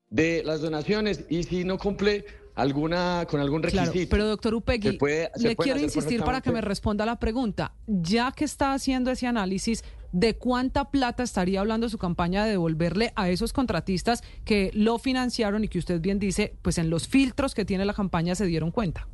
de 0.10 0.42
las 0.44 0.62
donaciones 0.62 1.26
y 1.30 1.44
si 1.44 1.64
no 1.64 1.78
cumple 1.78 2.26
alguna 2.56 3.28
con 3.30 3.40
algún 3.40 3.62
requisito. 3.62 3.92
Claro, 3.92 4.08
pero 4.10 4.26
doctor 4.28 4.56
Upegui, 4.56 4.94
puede- 4.98 5.30
le 5.38 5.56
quiero 5.56 5.80
insistir 5.80 6.24
para 6.24 6.42
que 6.42 6.52
me 6.52 6.62
responda 6.62 7.06
la 7.06 7.20
pregunta. 7.20 7.76
Ya 7.86 8.32
que 8.32 8.46
está 8.46 8.74
haciendo 8.74 9.12
ese 9.12 9.28
análisis, 9.28 9.84
¿de 10.12 10.38
cuánta 10.38 10.92
plata 10.92 11.24
estaría 11.24 11.60
hablando 11.60 11.90
su 11.90 11.98
campaña 11.98 12.44
de 12.46 12.52
devolverle 12.52 13.14
a 13.16 13.30
esos 13.30 13.54
contratistas 13.54 14.24
que 14.46 14.72
lo 14.74 15.00
financiaron 15.00 15.64
y 15.64 15.68
que 15.68 15.80
usted 15.80 16.02
bien 16.02 16.20
dice, 16.20 16.56
pues 16.62 16.78
en 16.78 16.90
los 16.90 17.08
filtros 17.08 17.56
que 17.56 17.66
tiene 17.66 17.86
la 17.86 17.94
campaña 17.94 18.36
se 18.36 18.46
dieron 18.46 18.72
cuenta? 18.72 19.08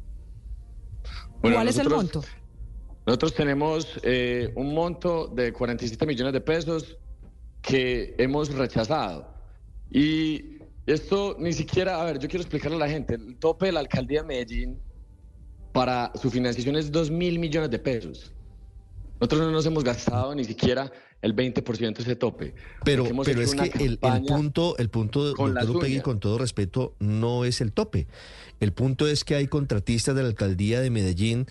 Bueno, 1.41 1.57
¿Cuál 1.57 1.67
es 1.67 1.77
el 1.77 1.89
monto? 1.89 2.23
Nosotros 3.05 3.33
tenemos 3.35 3.99
eh, 4.03 4.51
un 4.55 4.73
monto 4.73 5.27
de 5.27 5.53
47 5.53 6.05
millones 6.05 6.33
de 6.33 6.41
pesos 6.41 6.97
que 7.61 8.15
hemos 8.17 8.53
rechazado. 8.53 9.33
Y 9.89 10.57
esto 10.85 11.37
ni 11.39 11.53
siquiera, 11.53 12.01
a 12.01 12.05
ver, 12.05 12.19
yo 12.19 12.27
quiero 12.27 12.41
explicarle 12.41 12.75
a 12.77 12.79
la 12.79 12.89
gente, 12.89 13.15
el 13.15 13.37
tope 13.37 13.67
de 13.67 13.71
la 13.73 13.79
alcaldía 13.79 14.21
de 14.21 14.27
Medellín 14.27 14.79
para 15.71 16.11
su 16.15 16.29
financiación 16.29 16.75
es 16.75 16.91
2 16.91 17.11
mil 17.11 17.39
millones 17.39 17.69
de 17.69 17.79
pesos. 17.79 18.33
Nosotros 19.19 19.41
no 19.41 19.51
nos 19.51 19.65
hemos 19.65 19.83
gastado 19.83 20.35
ni 20.35 20.43
siquiera 20.43 20.91
el 21.21 21.35
20% 21.35 21.95
de 21.95 22.03
ese 22.03 22.15
tope. 22.15 22.53
Pero, 22.83 23.05
pero 23.23 23.41
es 23.41 23.55
que 23.55 23.83
el, 23.83 23.97
punto, 23.97 24.77
el 24.77 24.89
punto, 24.89 25.33
con 25.35 25.53
doctor 25.53 25.69
Upegui, 25.69 26.01
con 26.01 26.19
todo 26.19 26.37
respeto, 26.37 26.95
no 26.99 27.45
es 27.45 27.61
el 27.61 27.71
tope. 27.71 28.07
El 28.59 28.73
punto 28.73 29.07
es 29.07 29.23
que 29.23 29.35
hay 29.35 29.47
contratistas 29.47 30.15
de 30.15 30.21
la 30.21 30.27
alcaldía 30.29 30.81
de 30.81 30.89
Medellín 30.89 31.47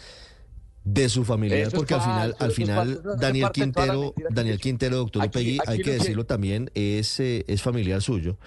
de 0.86 1.08
su 1.08 1.22
es 1.22 1.74
porque 1.74 1.94
al 1.94 2.00
final, 2.00 2.36
al 2.38 2.52
final 2.52 3.02
Daniel 3.18 3.50
Quintero, 3.52 4.14
Daniel. 4.30 4.60
Quintero, 4.60 4.96
doctor 4.98 5.26
Upegui, 5.26 5.58
hay 5.66 5.80
que- 5.80 5.90
decirlo 5.90 6.26
también, 6.26 6.70
es, 6.74 7.18
eh, 7.18 7.44
es 7.48 7.60
familiar 7.60 8.00
suyo. 8.02 8.38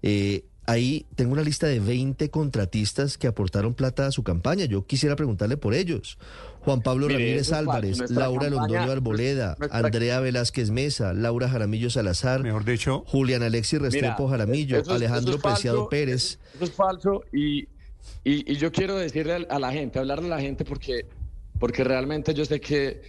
Eh, 0.00 0.44
ahí 0.70 1.06
tengo 1.16 1.32
una 1.32 1.42
lista 1.42 1.66
de 1.66 1.80
20 1.80 2.30
contratistas 2.30 3.18
que 3.18 3.26
aportaron 3.26 3.74
plata 3.74 4.06
a 4.06 4.12
su 4.12 4.22
campaña. 4.22 4.64
Yo 4.66 4.86
quisiera 4.86 5.16
preguntarle 5.16 5.56
por 5.56 5.74
ellos. 5.74 6.18
Juan 6.60 6.82
Pablo 6.82 7.06
Mire, 7.06 7.18
Ramírez. 7.18 7.52
Álvarez, 7.52 8.10
Laura 8.10 8.48
campaña- 8.48 8.50
Londoño 8.68 8.92
Arboleda, 8.92 9.56
nuestra- 9.58 9.78
Andrea 9.78 10.20
Velázquez 10.20 10.70
Mesa, 10.70 11.12
Laura 11.14 11.48
Jaramillo 11.48 11.90
Salazar, 11.90 12.42
Mejor 12.42 12.64
dicho, 12.64 13.02
Julián 13.06 13.42
Alexis 13.42 13.80
Restrepo 13.80 14.24
Mira, 14.26 14.30
Jaramillo, 14.38 14.76
eso 14.78 14.90
es- 14.90 14.96
Alejandro 14.96 15.30
eso 15.30 15.36
es 15.38 15.42
falso, 15.42 15.54
Preciado 15.56 15.88
Pérez. 15.88 16.38
Eso, 16.54 16.64
es 16.64 16.70
falso 16.72 17.24
y, 17.32 17.60
y, 18.24 18.52
y 18.52 18.56
yo 18.56 18.70
quiero 18.72 18.96
decirle 18.96 19.46
a 19.48 19.58
la 19.58 19.72
gente, 19.72 19.98
hablarle 19.98 20.26
a 20.26 20.36
la 20.36 20.40
gente 20.40 20.64
porque, 20.64 21.06
porque 21.58 21.82
realmente 21.84 22.34
yo 22.34 22.44
sé 22.44 22.60
que, 22.60 23.00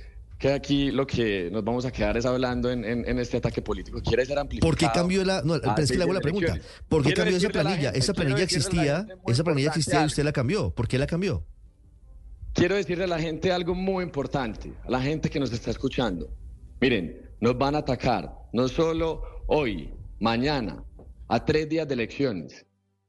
que 0.42 0.52
aquí 0.52 0.90
lo 0.90 1.06
que 1.06 1.50
nos 1.52 1.64
vamos 1.64 1.86
a 1.86 1.92
quedar 1.92 2.18
es 2.18 2.26
hablando 2.26 2.72
en, 2.72 2.84
en- 2.84 3.08
en 3.08 3.20
este 3.20 3.38
ataque 3.38 3.62
político. 3.62 4.02
Quiere 4.02 4.26
ser 4.26 4.40
amplificado. 4.40 4.72
¿Por 4.72 4.76
qué 4.80 4.88
cambió 4.92 5.24
la.? 5.24 5.44
No, 5.44 5.54
a 5.54 5.60
pero 5.76 5.84
es 5.84 5.92
que 5.92 5.98
le 6.00 6.04
hago 6.04 6.14
la 6.14 6.20
pregunta. 6.20 6.58
¿Por 6.90 7.04
qué 7.04 7.14
cambió 7.14 7.38
esa 7.38 7.50
planilla? 7.50 7.92
gente, 7.92 8.00
esa 8.00 8.14
planilla 8.14 8.44
existía, 8.44 9.06
esa 9.28 9.44
planilla 9.44 9.68
existía 9.70 10.02
y 10.02 10.06
usted 10.08 10.24
la 10.24 10.32
cambió. 10.32 10.72
¿Por 10.74 10.88
qué 10.88 10.98
la 10.98 11.06
cambió? 11.06 11.46
Quiero 12.54 12.76
decirle 12.76 13.04
a 13.04 13.08
la 13.08 13.20
gente 13.20 13.52
algo 13.52 13.76
muy 13.76 14.04
importante, 14.04 14.74
a 14.84 14.90
la 14.90 15.00
gente 15.00 15.30
que 15.30 15.40
nos 15.40 15.54
está 15.54 15.70
escuchando. 15.70 16.28
Miren, 16.82 17.30
nos 17.40 17.56
van 17.58 17.76
a 17.76 17.78
atacar, 17.80 18.34
no 18.52 18.68
solo 18.68 19.22
hoy, 19.48 19.94
mañana, 20.20 20.84
a 21.28 21.46
tres 21.46 21.70
días 21.70 21.88
de 21.88 21.94
elecciones. 21.94 22.66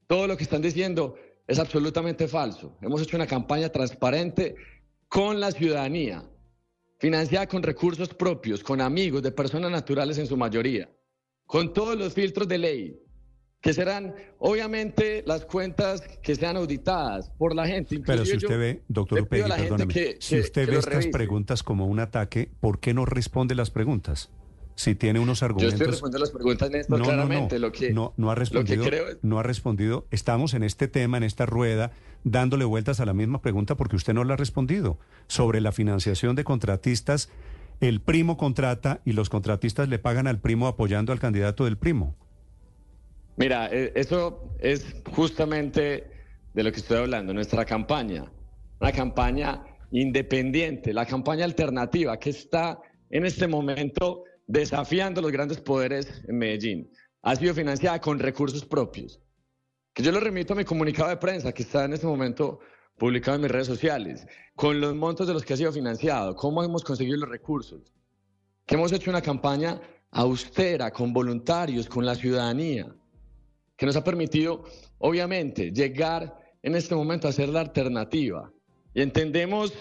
Todo 0.06 0.26
lo 0.26 0.36
que 0.36 0.42
están 0.44 0.60
diciendo 0.60 1.14
es 1.48 1.58
absolutamente 1.58 2.28
falso. 2.28 2.76
Hemos 2.82 3.00
hecho 3.00 3.16
una 3.16 3.26
campaña 3.26 3.70
transparente 3.70 4.54
con 5.08 5.40
la 5.40 5.50
ciudadanía, 5.50 6.22
financiada 7.06 7.49
con 7.49 7.64
recursos 7.64 8.11
propios, 8.14 8.62
con 8.62 8.80
amigos 8.80 9.25
de 9.25 9.32
personas 9.32 9.73
naturales 9.73 10.18
en 10.18 10.26
su 10.28 10.37
mayoría, 10.37 10.88
con 11.47 11.73
todos 11.73 11.99
los 11.99 12.14
filtros 12.14 12.47
de 12.47 12.59
ley, 12.59 12.97
que 13.61 13.73
serán 13.75 14.14
obviamente 14.38 15.25
las 15.26 15.44
cuentas 15.44 16.00
que 16.23 16.37
sean 16.37 16.56
auditadas 16.56 17.28
por 17.37 17.56
la 17.56 17.66
gente. 17.66 17.99
pero 18.06 18.25
si 18.25 18.37
usted 18.37 18.49
yo 18.49 18.56
ve, 18.56 18.82
doctor 18.87 19.21
Upegui, 19.23 19.50
perdóneme, 19.50 19.92
que- 19.92 20.16
si 20.21 20.38
usted 20.38 20.64
que 20.64 20.71
ve 20.71 20.76
estas 20.78 20.92
revise. 20.94 21.11
preguntas 21.11 21.64
como 21.64 21.87
un 21.88 21.99
ataque, 21.99 22.52
¿por 22.61 22.78
qué 22.78 22.94
no 22.94 23.04
responde 23.04 23.56
las 23.56 23.73
preguntas? 23.73 24.30
Si 24.76 24.94
tiene 24.94 25.18
unos 25.18 25.40
Yo 25.40 25.47
argumentos... 25.47 25.75
estoy 25.75 25.87
respondiendo 25.88 26.18
las 26.21 26.30
preguntas, 26.30 26.71
Néstor, 26.71 26.99
No, 27.00 27.04
no, 27.04 27.11
claramente. 27.11 27.56
no, 27.56 27.66
Lo 27.66 27.73
que, 27.73 27.92
no, 27.92 28.14
no 28.16 28.30
ha 28.30 28.37
respondido, 28.37 28.76
Lo 28.76 28.85
que 28.85 28.97
creo 28.97 29.09
es- 29.09 29.18
no 29.23 29.40
ha 29.40 29.42
respondido. 29.42 30.06
Estamos 30.12 30.54
en 30.54 30.62
este 30.62 30.87
tema, 30.87 31.16
en 31.18 31.25
esta 31.25 31.47
rueda, 31.47 31.90
dándole 32.24 32.64
vueltas 32.64 33.00
a 33.00 33.06
la 33.06 33.14
misma 33.14 33.42
pregunta 33.42 33.76
porque 33.76 33.96
usted 33.96 34.14
no 34.14 34.24
la 34.24 34.34
ha 34.34 34.36
respondido. 34.36 34.98
Sobre 35.26 35.60
la 35.60 35.72
financiación 35.72 36.36
de 36.36 36.44
contratistas, 36.44 37.30
el 37.80 38.00
primo 38.00 38.36
contrata 38.36 39.00
y 39.04 39.12
los 39.12 39.28
contratistas 39.28 39.88
le 39.88 39.98
pagan 39.98 40.26
al 40.26 40.40
primo 40.40 40.68
apoyando 40.68 41.12
al 41.12 41.20
candidato 41.20 41.64
del 41.64 41.76
primo. 41.76 42.14
Mira, 43.36 43.68
eh, 43.72 43.92
eso 43.94 44.54
es 44.60 45.02
justamente 45.10 46.06
de 46.54 46.62
lo 46.62 46.70
que 46.70 46.78
estoy 46.80 46.98
hablando, 46.98 47.32
nuestra 47.32 47.64
campaña. 47.64 48.30
Una 48.80 48.92
campaña 48.92 49.64
independiente, 49.90 50.92
la 50.92 51.06
campaña 51.06 51.44
alternativa 51.44 52.18
que 52.18 52.30
está 52.30 52.78
en 53.10 53.26
este 53.26 53.46
momento 53.46 54.24
desafiando 54.46 55.20
los 55.20 55.32
grandes 55.32 55.60
poderes 55.60 56.22
en 56.28 56.38
Medellín. 56.38 56.90
Ha 57.22 57.36
sido 57.36 57.54
financiada 57.54 58.00
con 58.00 58.18
recursos 58.18 58.64
propios. 58.64 59.20
Que 59.92 60.02
yo 60.02 60.12
lo 60.12 60.20
remito 60.20 60.52
a 60.52 60.56
mi 60.56 60.64
comunicado 60.64 61.08
de 61.11 61.16
prensa 61.16 61.52
que 61.52 61.62
está 61.62 61.84
en 61.84 61.92
este 61.92 62.06
momento 62.06 62.61
publicado 62.96 63.37
en 63.37 63.42
mis 63.42 63.50
redes 63.50 63.66
sociales, 63.66 64.26
con 64.54 64.80
los 64.80 64.94
montos 64.94 65.26
de 65.26 65.34
los 65.34 65.44
que 65.44 65.54
ha 65.54 65.56
sido 65.56 65.72
financiado, 65.72 66.34
cómo 66.34 66.62
hemos 66.62 66.84
conseguido 66.84 67.18
los 67.18 67.28
recursos. 67.28 67.92
Que 68.64 68.76
hemos 68.76 68.92
hecho 68.92 69.11
una 69.11 69.22
campaña 69.22 69.80
austera, 70.11 70.90
con 70.90 71.12
voluntarios, 71.12 71.88
con 71.88 72.06
la 72.06 72.14
ciudadanía 72.14 72.94
que 73.76 73.87
nos 73.87 73.96
ha 73.96 74.04
permitido, 74.04 74.64
obviamente, 74.99 75.72
llegar 75.72 76.38
en 76.62 76.76
este 76.76 76.94
momento 76.94 77.26
a 77.26 77.32
ser 77.32 77.49
la 77.49 77.61
alternativa. 77.61 78.52
Y 78.94 79.02
entendemos 79.02 79.72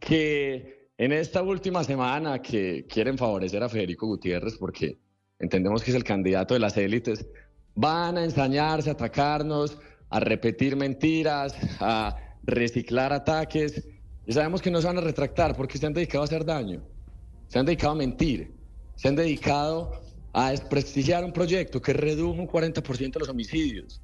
que 0.00 0.88
en 0.96 1.12
esta 1.12 1.42
última 1.42 1.84
semana 1.84 2.40
que 2.40 2.86
quieren 2.88 3.18
favorecer 3.18 3.62
a 3.62 3.68
Federico 3.68 4.06
Gutiérrez, 4.06 4.56
porque 4.56 4.98
entendemos 5.38 5.82
que 5.82 5.90
es 5.90 5.96
el 5.96 6.04
candidato 6.04 6.54
de 6.54 6.60
las 6.60 6.76
élites, 6.76 7.26
van 7.74 8.18
a 8.18 8.24
ensañarse, 8.24 8.90
a 8.90 8.92
atacarnos, 8.92 9.78
a 10.10 10.20
repetir 10.20 10.76
mentiras, 10.76 11.54
a 11.80 12.16
reciclar 12.44 13.12
ataques. 13.12 13.82
Y 14.26 14.32
sabemos 14.32 14.60
que 14.62 14.70
no 14.70 14.80
se 14.80 14.86
van 14.86 14.98
a 14.98 15.00
retractar 15.00 15.56
porque 15.56 15.78
se 15.78 15.86
han 15.86 15.92
dedicado 15.92 16.22
a 16.22 16.26
hacer 16.26 16.44
daño, 16.44 16.82
se 17.48 17.58
han 17.58 17.66
dedicado 17.66 17.92
a 17.92 17.96
mentir, 17.96 18.52
se 18.94 19.08
han 19.08 19.16
dedicado 19.16 20.00
a 20.32 20.50
desprestigiar 20.50 21.24
un 21.24 21.32
proyecto 21.32 21.80
que 21.82 21.92
redujo 21.92 22.40
un 22.40 22.48
40% 22.48 23.18
los 23.18 23.28
homicidios, 23.28 24.00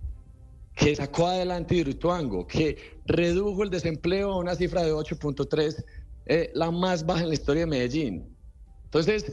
que 0.75 0.95
sacó 0.95 1.29
adelante 1.29 1.77
Hidroituango, 1.77 2.47
que 2.47 2.99
redujo 3.07 3.63
el 3.63 3.71
desempleo 3.71 4.33
a 4.33 4.39
una 4.39 4.55
cifra 4.55 4.83
de 4.83 4.93
8.3, 4.93 5.85
eh, 6.27 6.51
la 6.55 6.71
más 6.71 7.07
baja 7.07 7.23
en 7.23 7.29
la 7.29 7.35
historia 7.35 7.61
de 7.61 7.67
Medellín. 7.67 8.37
Entonces, 8.85 9.33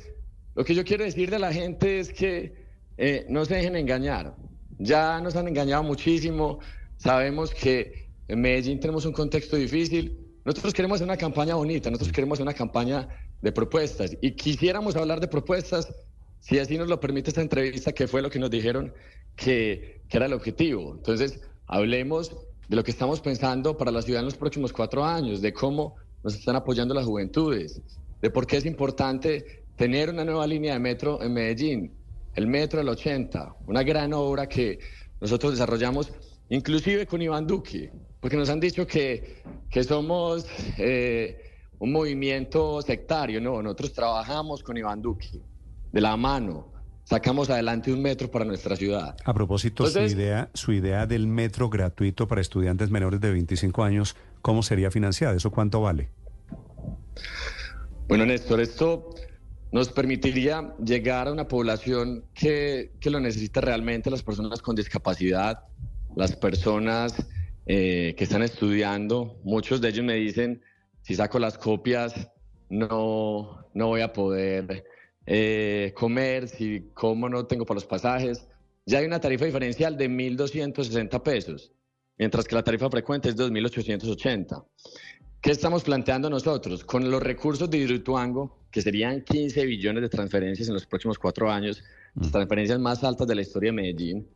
lo 0.55 0.63
que 0.63 0.73
yo 0.73 0.85
quiero 0.85 1.03
decir 1.03 1.29
de 1.29 1.39
la 1.39 1.51
gente 1.51 1.99
es 1.99 2.13
que 2.13 2.64
eh, 2.97 3.25
no 3.29 3.45
se 3.45 3.55
dejen 3.55 3.75
engañar. 3.75 4.35
Ya 4.77 5.19
nos 5.21 5.35
han 5.35 5.47
engañado 5.47 5.83
muchísimo. 5.83 6.59
Sabemos 6.97 7.53
que 7.53 8.09
en 8.27 8.41
Medellín 8.41 8.79
tenemos 8.79 9.05
un 9.05 9.13
contexto 9.13 9.55
difícil. 9.55 10.17
Nosotros 10.43 10.73
queremos 10.73 10.95
hacer 10.95 11.07
una 11.07 11.17
campaña 11.17 11.55
bonita, 11.55 11.89
nosotros 11.89 12.13
queremos 12.13 12.37
hacer 12.37 12.43
una 12.43 12.53
campaña 12.53 13.07
de 13.41 13.51
propuestas 13.51 14.15
y 14.21 14.31
quisiéramos 14.31 14.95
hablar 14.95 15.19
de 15.19 15.27
propuestas 15.27 15.93
si 16.39 16.59
así 16.59 16.77
nos 16.77 16.87
lo 16.87 16.99
permite 16.99 17.31
esta 17.31 17.41
entrevista, 17.41 17.91
que 17.91 18.07
fue 18.07 18.21
lo 18.21 18.29
que 18.29 18.37
nos 18.37 18.51
dijeron 18.51 18.93
que, 19.35 20.01
que 20.07 20.17
era 20.17 20.27
el 20.27 20.33
objetivo. 20.33 20.93
Entonces, 20.95 21.41
hablemos 21.65 22.31
de 22.67 22.75
lo 22.75 22.83
que 22.83 22.91
estamos 22.91 23.19
pensando 23.19 23.77
para 23.77 23.91
la 23.91 24.03
ciudad 24.03 24.19
en 24.19 24.25
los 24.25 24.35
próximos 24.35 24.71
cuatro 24.71 25.03
años, 25.03 25.41
de 25.41 25.53
cómo 25.53 25.95
nos 26.23 26.35
están 26.35 26.55
apoyando 26.55 26.93
las 26.93 27.05
juventudes, 27.05 27.81
de 28.21 28.29
por 28.29 28.45
qué 28.45 28.57
es 28.57 28.65
importante 28.65 29.63
tener 29.75 30.09
una 30.09 30.23
nueva 30.23 30.45
línea 30.45 30.73
de 30.73 30.79
metro 30.79 31.21
en 31.21 31.33
Medellín, 31.33 31.91
el 32.35 32.47
Metro 32.47 32.79
del 32.79 32.89
80, 32.89 33.55
una 33.67 33.83
gran 33.83 34.13
obra 34.13 34.47
que 34.47 34.79
nosotros 35.21 35.53
desarrollamos 35.53 36.11
inclusive 36.49 37.07
con 37.07 37.21
Iván 37.21 37.47
Duque, 37.47 37.91
porque 38.19 38.37
nos 38.37 38.49
han 38.49 38.59
dicho 38.59 38.85
que, 38.85 39.41
que 39.69 39.83
somos 39.83 40.45
eh, 40.77 41.39
un 41.79 41.91
movimiento 41.91 42.81
sectario, 42.81 43.41
no, 43.41 43.61
nosotros 43.61 43.93
trabajamos 43.93 44.63
con 44.63 44.77
Iván 44.77 45.01
Duque, 45.01 45.41
de 45.91 46.01
la 46.01 46.15
mano, 46.17 46.71
sacamos 47.03 47.49
adelante 47.49 47.91
un 47.91 48.01
metro 48.01 48.29
para 48.29 48.45
nuestra 48.45 48.75
ciudad. 48.75 49.15
A 49.23 49.33
propósito, 49.33 49.87
Entonces- 49.87 50.11
su, 50.11 50.17
idea, 50.17 50.49
su 50.53 50.71
idea 50.73 51.05
del 51.07 51.27
metro 51.27 51.69
gratuito 51.69 52.27
para 52.27 52.41
estudiantes 52.41 52.89
menores 52.89 53.21
de 53.21 53.31
25 53.31 53.83
años, 53.83 54.15
¿cómo 54.41 54.61
sería 54.61 54.91
financiada? 54.91 55.35
¿Eso 55.35 55.51
cuánto 55.51 55.81
vale? 55.81 56.09
Bueno, 58.07 58.25
Néstor, 58.25 58.59
esto 58.59 59.15
nos 59.75 59.89
permitiría 59.89 60.73
llegar 60.81 61.27
a 61.27 61.33
una 61.33 61.49
población 61.49 62.23
que, 62.33 62.93
que 63.01 63.09
lo 63.09 63.19
necesita 63.19 63.59
realmente, 63.59 64.09
las 64.09 64.23
personas 64.23 64.61
con 64.61 64.73
discapacidad, 64.73 65.65
las 66.15 66.33
personas 66.33 67.13
eh, 67.65 68.15
que 68.17 68.23
están 68.23 68.41
estudiando. 68.41 69.37
Muchos 69.43 69.81
de 69.81 69.89
ellos 69.89 70.05
me 70.05 70.13
dicen, 70.13 70.61
si 71.01 71.13
saco 71.13 71.39
las 71.39 71.57
copias, 71.57 72.29
no, 72.69 73.67
no 73.73 73.87
voy 73.87 73.99
a 73.99 74.13
poder 74.13 74.85
eh, 75.25 75.91
comer, 75.93 76.47
si 76.47 76.91
como 76.93 77.27
no 77.27 77.45
tengo 77.45 77.65
para 77.65 77.75
los 77.75 77.85
pasajes. 77.85 78.47
Ya 78.85 78.99
hay 78.99 79.05
una 79.05 79.19
tarifa 79.19 79.43
diferencial 79.43 79.97
de 79.97 80.09
1.260 80.09 81.21
pesos, 81.21 81.73
mientras 82.17 82.47
que 82.47 82.55
la 82.55 82.63
tarifa 82.63 82.89
frecuente 82.89 83.27
es 83.27 83.35
2.880. 83.35 84.63
¿Qué 85.45 85.51
estamos 85.51 85.83
planteando 85.83 86.27
nosotros? 86.27 86.83
Con 86.83 87.11
los 87.11 87.21
recursos 87.21 87.69
de 87.69 87.77
Hidroituango, 87.77 88.57
que 88.71 88.81
serían 88.81 89.21
15 89.21 89.63
billones 89.67 90.01
de 90.01 90.09
transferencias 90.09 90.69
en 90.69 90.73
los 90.73 90.87
próximos 90.87 91.19
cuatro 91.19 91.51
años, 91.51 91.83
las 92.15 92.31
transferencias 92.31 92.79
más 92.79 93.03
altas 93.03 93.27
de 93.27 93.35
la 93.35 93.43
historia 93.43 93.67
de 93.67 93.73
Medellín, 93.73 94.27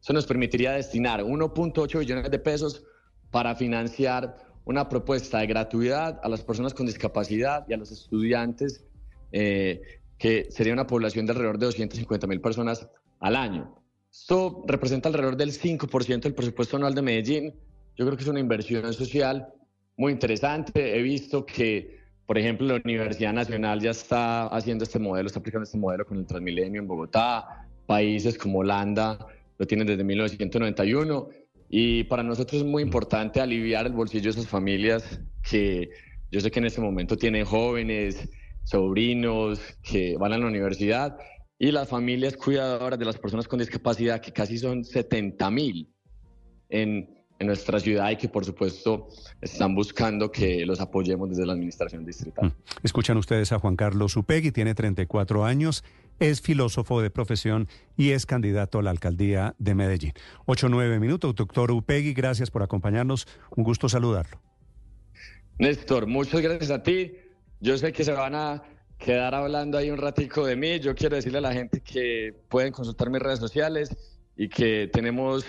eso 0.00 0.14
nos 0.14 0.24
permitiría 0.24 0.72
destinar 0.72 1.22
1.8 1.22 1.98
billones 1.98 2.30
de 2.30 2.38
pesos 2.38 2.82
para 3.30 3.54
financiar 3.54 4.38
una 4.64 4.88
propuesta 4.88 5.40
de 5.40 5.48
gratuidad 5.48 6.18
a 6.22 6.30
las 6.30 6.40
personas 6.40 6.72
con 6.72 6.86
discapacidad 6.86 7.66
y 7.68 7.74
a 7.74 7.76
los 7.76 7.92
estudiantes, 7.92 8.86
eh, 9.32 9.82
que 10.16 10.46
sería 10.50 10.72
una 10.72 10.86
población 10.86 11.26
de 11.26 11.32
alrededor 11.32 11.58
de 11.58 11.66
250 11.66 12.26
mil 12.26 12.40
personas 12.40 12.88
al 13.20 13.36
año. 13.36 13.82
Esto 14.10 14.64
representa 14.66 15.10
alrededor 15.10 15.36
del 15.36 15.52
5% 15.52 16.22
del 16.22 16.34
presupuesto 16.34 16.78
anual 16.78 16.94
de 16.94 17.02
Medellín. 17.02 17.54
Yo 17.98 18.06
creo 18.06 18.16
que 18.16 18.22
es 18.22 18.30
una 18.30 18.40
inversión 18.40 18.90
social 18.94 19.52
muy 19.96 20.12
interesante. 20.12 20.96
He 20.98 21.02
visto 21.02 21.44
que, 21.44 21.98
por 22.26 22.38
ejemplo, 22.38 22.66
la 22.66 22.80
Universidad 22.84 23.32
Nacional 23.32 23.80
ya 23.80 23.90
está 23.90 24.46
haciendo 24.46 24.84
este 24.84 24.98
modelo, 24.98 25.26
está 25.26 25.40
aplicando 25.40 25.64
este 25.64 25.78
modelo 25.78 26.04
con 26.04 26.18
el 26.18 26.26
Transmilenio 26.26 26.80
en 26.80 26.86
Bogotá. 26.86 27.66
Países 27.86 28.38
como 28.38 28.60
Holanda 28.60 29.18
lo 29.58 29.66
tienen 29.66 29.86
desde 29.86 30.04
1991. 30.04 31.28
Y 31.68 32.04
para 32.04 32.22
nosotros 32.22 32.62
es 32.62 32.66
muy 32.66 32.82
importante 32.82 33.40
aliviar 33.40 33.86
el 33.86 33.92
bolsillo 33.92 34.24
de 34.24 34.30
esas 34.30 34.48
familias 34.48 35.20
que 35.48 35.90
yo 36.30 36.40
sé 36.40 36.50
que 36.50 36.58
en 36.58 36.66
este 36.66 36.80
momento 36.80 37.16
tienen 37.16 37.44
jóvenes, 37.44 38.28
sobrinos 38.64 39.60
que 39.82 40.16
van 40.16 40.32
a 40.32 40.38
la 40.38 40.46
universidad 40.46 41.16
y 41.58 41.70
las 41.70 41.88
familias 41.88 42.36
cuidadoras 42.36 42.98
de 42.98 43.04
las 43.04 43.18
personas 43.18 43.46
con 43.46 43.58
discapacidad, 43.58 44.20
que 44.20 44.32
casi 44.32 44.58
son 44.58 44.84
70 44.84 45.50
mil 45.50 45.88
en, 46.68 47.08
en 47.44 47.48
nuestra 47.48 47.78
ciudad 47.78 48.10
y 48.10 48.16
que 48.16 48.28
por 48.28 48.44
supuesto 48.44 49.08
están 49.40 49.74
buscando 49.74 50.30
que 50.30 50.64
los 50.66 50.80
apoyemos 50.80 51.28
desde 51.28 51.46
la 51.46 51.52
administración 51.52 52.04
distrital. 52.04 52.52
Escuchan 52.82 53.16
ustedes 53.16 53.52
a 53.52 53.58
Juan 53.58 53.76
Carlos 53.76 54.16
Upegui, 54.16 54.50
tiene 54.50 54.74
34 54.74 55.44
años, 55.44 55.84
es 56.18 56.40
filósofo 56.40 57.00
de 57.00 57.10
profesión 57.10 57.68
y 57.96 58.10
es 58.10 58.26
candidato 58.26 58.78
a 58.78 58.82
la 58.82 58.90
alcaldía 58.90 59.54
de 59.58 59.74
Medellín. 59.74 60.12
8 60.46 60.68
9 60.68 61.00
minutos. 61.00 61.34
Doctor 61.34 61.70
Upegui, 61.70 62.14
gracias 62.14 62.50
por 62.50 62.62
acompañarnos. 62.62 63.26
Un 63.54 63.64
gusto 63.64 63.88
saludarlo. 63.88 64.40
Néstor, 65.58 66.06
muchas 66.06 66.40
gracias 66.40 66.70
a 66.70 66.82
ti. 66.82 67.12
Yo 67.60 67.76
sé 67.78 67.92
que 67.92 68.04
se 68.04 68.12
van 68.12 68.34
a 68.34 68.62
quedar 68.98 69.34
hablando 69.34 69.78
ahí 69.78 69.90
un 69.90 69.98
ratico 69.98 70.46
de 70.46 70.56
mí. 70.56 70.80
Yo 70.80 70.94
quiero 70.94 71.16
decirle 71.16 71.38
a 71.38 71.42
la 71.42 71.52
gente 71.52 71.80
que 71.80 72.34
pueden 72.48 72.72
consultar 72.72 73.10
mis 73.10 73.20
redes 73.20 73.38
sociales 73.38 73.96
y 74.36 74.48
que 74.48 74.88
tenemos 74.92 75.44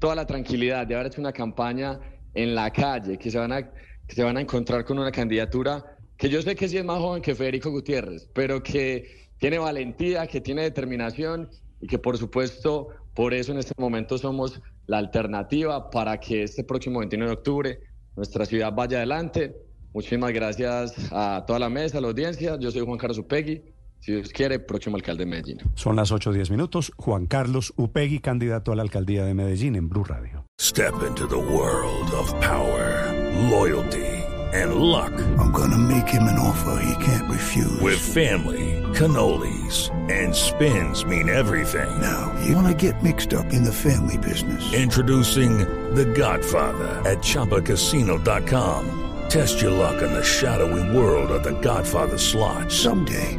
toda 0.00 0.16
la 0.16 0.26
tranquilidad 0.26 0.86
de 0.86 0.96
haber 0.96 1.06
hecho 1.06 1.20
una 1.20 1.32
campaña 1.32 2.00
en 2.34 2.54
la 2.56 2.72
calle, 2.72 3.16
que 3.18 3.30
se 3.30 3.38
van 3.38 3.52
a, 3.52 3.62
que 3.62 4.14
se 4.14 4.24
van 4.24 4.36
a 4.36 4.40
encontrar 4.40 4.84
con 4.84 4.98
una 4.98 5.12
candidatura 5.12 5.96
que 6.16 6.28
yo 6.28 6.42
sé 6.42 6.54
que 6.54 6.68
sí 6.68 6.76
es 6.76 6.84
más 6.84 6.98
joven 6.98 7.22
que 7.22 7.34
Federico 7.34 7.70
Gutiérrez, 7.70 8.28
pero 8.34 8.62
que 8.62 9.28
tiene 9.38 9.58
valentía, 9.58 10.26
que 10.26 10.40
tiene 10.40 10.62
determinación 10.62 11.48
y 11.80 11.86
que 11.86 11.98
por 11.98 12.18
supuesto 12.18 12.88
por 13.14 13.32
eso 13.32 13.52
en 13.52 13.58
este 13.58 13.72
momento 13.78 14.18
somos 14.18 14.60
la 14.86 14.98
alternativa 14.98 15.90
para 15.90 16.18
que 16.20 16.42
este 16.42 16.62
próximo 16.62 16.98
21 16.98 17.26
de 17.26 17.32
octubre 17.32 17.80
nuestra 18.16 18.44
ciudad 18.44 18.72
vaya 18.72 18.98
adelante. 18.98 19.56
Muchísimas 19.94 20.32
gracias 20.32 20.94
a 21.10 21.44
toda 21.46 21.58
la 21.58 21.70
mesa, 21.70 21.98
a 21.98 22.00
la 22.02 22.08
audiencia. 22.08 22.58
Yo 22.60 22.70
soy 22.70 22.82
Juan 22.82 22.98
Carlos 22.98 23.18
Upegui. 23.18 23.62
Si 24.00 24.12
Dios 24.12 24.30
quiere, 24.32 24.58
próximo 24.58 24.96
alcalde 24.96 25.24
de 25.24 25.30
Medellín. 25.30 25.58
Son 25.74 25.94
las 25.94 26.10
8 26.10 26.32
10 26.32 26.50
minutos. 26.50 26.92
Juan 26.96 27.26
Carlos 27.26 27.74
Upegui, 27.76 28.20
candidato 28.20 28.72
a 28.72 28.76
la 28.76 28.82
alcaldía 28.82 29.24
de 29.24 29.34
Medellín 29.34 29.76
en 29.76 29.88
Blue 29.88 30.04
Radio. 30.04 30.46
Step 30.58 30.94
into 31.06 31.26
the 31.26 31.36
world 31.36 32.10
of 32.14 32.32
power, 32.40 33.12
loyalty, 33.50 34.06
and 34.54 34.74
luck. 34.76 35.12
I'm 35.38 35.52
gonna 35.52 35.76
make 35.76 36.08
him 36.08 36.22
an 36.24 36.38
offer 36.38 36.82
he 36.82 37.04
can't 37.04 37.28
refuse. 37.30 37.80
With 37.82 37.98
family, 37.98 38.82
cannolis, 38.94 39.90
and 40.10 40.34
spins 40.34 41.04
mean 41.04 41.28
everything. 41.28 41.88
Now, 42.00 42.32
you 42.46 42.56
wanna 42.56 42.74
get 42.74 43.02
mixed 43.02 43.34
up 43.34 43.52
in 43.52 43.62
the 43.62 43.72
family 43.72 44.16
business. 44.18 44.72
Introducing 44.72 45.58
The 45.94 46.06
Godfather 46.06 47.02
at 47.08 47.18
ChumbaCasino.com. 47.22 48.96
Test 49.28 49.62
your 49.62 49.70
luck 49.70 50.02
in 50.02 50.12
the 50.12 50.24
shadowy 50.24 50.82
world 50.96 51.30
of 51.30 51.42
The 51.44 51.52
Godfather 51.60 52.18
slot. 52.18 52.72
Someday, 52.72 53.38